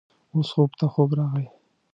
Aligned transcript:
اوس 0.33 0.49
خوب 0.53 0.71
ته 0.79 0.85
ځواب 0.93 1.11
راغی. 1.17 1.45